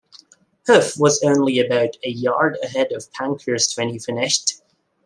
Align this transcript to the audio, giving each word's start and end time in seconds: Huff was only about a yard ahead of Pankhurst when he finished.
Huff 0.65 0.99
was 0.99 1.21
only 1.23 1.59
about 1.59 1.95
a 2.03 2.09
yard 2.09 2.57
ahead 2.63 2.91
of 2.91 3.13
Pankhurst 3.13 3.77
when 3.77 3.89
he 3.89 3.99
finished. 3.99 4.61